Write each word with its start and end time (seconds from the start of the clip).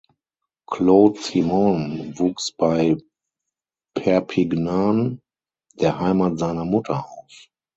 Claude 0.65 1.15
Simon 1.21 2.17
wuchs 2.17 2.51
bei 2.53 2.97
Perpignan, 3.93 5.21
der 5.75 5.99
Heimat 5.99 6.39
seiner 6.39 6.65
Mutter, 6.65 7.05
auf. 7.05 7.47